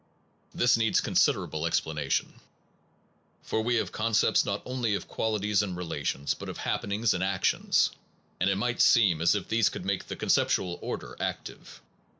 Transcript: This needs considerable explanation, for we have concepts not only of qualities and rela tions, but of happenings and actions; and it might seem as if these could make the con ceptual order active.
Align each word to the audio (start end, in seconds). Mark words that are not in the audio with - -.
This 0.51 0.77
needs 0.77 0.99
considerable 0.99 1.67
explanation, 1.67 2.39
for 3.43 3.61
we 3.61 3.75
have 3.75 3.91
concepts 3.91 4.43
not 4.43 4.63
only 4.65 4.95
of 4.95 5.07
qualities 5.07 5.61
and 5.61 5.77
rela 5.77 6.03
tions, 6.03 6.33
but 6.33 6.49
of 6.49 6.57
happenings 6.57 7.13
and 7.13 7.23
actions; 7.23 7.91
and 8.39 8.49
it 8.49 8.55
might 8.55 8.81
seem 8.81 9.21
as 9.21 9.35
if 9.35 9.47
these 9.47 9.69
could 9.69 9.85
make 9.85 10.07
the 10.07 10.15
con 10.15 10.29
ceptual 10.29 10.79
order 10.81 11.15
active. 11.19 11.81